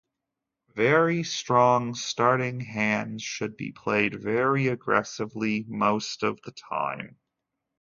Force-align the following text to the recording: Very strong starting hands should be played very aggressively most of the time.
Very 0.73 1.21
strong 1.21 1.93
starting 1.93 2.59
hands 2.61 3.21
should 3.21 3.55
be 3.55 3.71
played 3.71 4.19
very 4.19 4.65
aggressively 4.65 5.63
most 5.67 6.23
of 6.23 6.41
the 6.41 6.53
time. 6.53 7.19